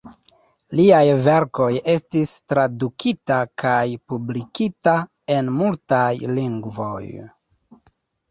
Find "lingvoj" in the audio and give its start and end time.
6.39-7.05